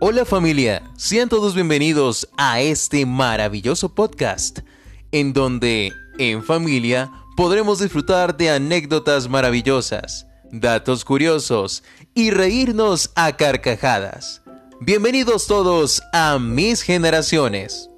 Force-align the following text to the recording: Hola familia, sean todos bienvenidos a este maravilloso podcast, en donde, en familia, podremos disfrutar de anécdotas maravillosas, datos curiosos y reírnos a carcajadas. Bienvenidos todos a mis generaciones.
Hola 0.00 0.24
familia, 0.24 0.88
sean 0.96 1.28
todos 1.28 1.56
bienvenidos 1.56 2.28
a 2.36 2.60
este 2.60 3.04
maravilloso 3.04 3.96
podcast, 3.96 4.60
en 5.10 5.32
donde, 5.32 5.92
en 6.18 6.44
familia, 6.44 7.10
podremos 7.36 7.80
disfrutar 7.80 8.36
de 8.36 8.48
anécdotas 8.48 9.28
maravillosas, 9.28 10.28
datos 10.52 11.04
curiosos 11.04 11.82
y 12.14 12.30
reírnos 12.30 13.10
a 13.16 13.36
carcajadas. 13.36 14.40
Bienvenidos 14.80 15.48
todos 15.48 16.00
a 16.12 16.38
mis 16.38 16.82
generaciones. 16.82 17.90